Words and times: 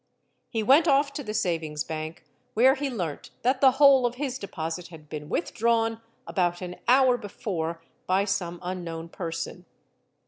He 0.49 0.63
went 0.63 0.87
off 0.87 1.13
to 1.13 1.23
the 1.23 1.31
savings 1.35 1.83
bank, 1.83 2.25
where 2.55 2.73
he 2.73 2.89
learnt 2.89 3.29
that 3.43 3.61
the 3.61 3.73
whole 3.73 4.07
of 4.07 4.15
his 4.15 4.39
deposit 4.39 4.87
had 4.87 5.09
been 5.09 5.29
withdrawn 5.29 6.01
about 6.25 6.59
an 6.63 6.77
hour 6.87 7.17
before 7.19 7.83
by 8.07 8.25
some 8.25 8.59
unknown 8.63 9.09
person. 9.09 9.65